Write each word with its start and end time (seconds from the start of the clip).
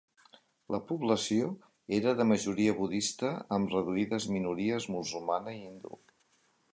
La 0.75 0.77
població 0.91 1.49
era 1.97 2.13
de 2.21 2.25
majoria 2.31 2.73
budista 2.79 3.31
amb 3.57 3.75
reduïdes 3.77 4.27
minories 4.39 4.89
musulmana 4.97 5.55
i 5.59 5.63
hindú. 5.67 5.99